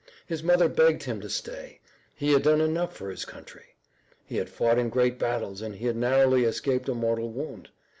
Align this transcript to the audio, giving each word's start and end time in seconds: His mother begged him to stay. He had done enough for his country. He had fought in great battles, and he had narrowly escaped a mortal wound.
His 0.25 0.41
mother 0.41 0.67
begged 0.67 1.03
him 1.03 1.21
to 1.21 1.29
stay. 1.29 1.79
He 2.15 2.33
had 2.33 2.41
done 2.41 2.59
enough 2.59 2.95
for 2.97 3.11
his 3.11 3.23
country. 3.23 3.75
He 4.25 4.37
had 4.37 4.49
fought 4.49 4.79
in 4.79 4.89
great 4.89 5.19
battles, 5.19 5.61
and 5.61 5.75
he 5.75 5.85
had 5.85 5.95
narrowly 5.95 6.43
escaped 6.43 6.89
a 6.89 6.95
mortal 6.95 7.29
wound. 7.29 7.69